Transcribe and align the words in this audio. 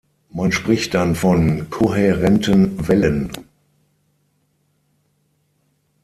Man 0.31 0.51
spricht 0.51 0.95
dann 0.95 1.13
von 1.13 1.69
kohärenten 1.69 2.87
Wellen. 2.87 3.29